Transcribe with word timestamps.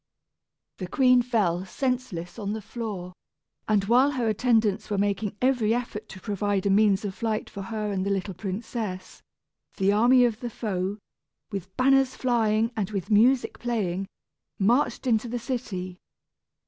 The 0.79 0.87
queen 0.87 1.21
fell 1.21 1.63
senseless 1.63 2.39
on 2.39 2.53
the 2.53 2.61
floor; 2.63 3.13
and 3.67 3.83
while 3.85 4.09
her 4.13 4.27
attendants 4.27 4.89
were 4.89 4.97
making 4.97 5.37
every 5.43 5.75
effort 5.75 6.09
to 6.09 6.19
provide 6.19 6.65
a 6.65 6.71
means 6.71 7.05
of 7.05 7.13
flight 7.13 7.51
for 7.51 7.61
her 7.61 7.91
and 7.91 8.03
the 8.03 8.09
little 8.09 8.33
princess, 8.33 9.21
the 9.77 9.91
army 9.91 10.25
of 10.25 10.39
the 10.39 10.49
foe, 10.49 10.97
with 11.51 11.77
banners 11.77 12.15
flying 12.15 12.71
and 12.75 12.89
with 12.89 13.11
music 13.11 13.59
playing, 13.59 14.07
marched 14.57 15.05
into 15.05 15.27
the 15.27 15.37
city. 15.37 15.99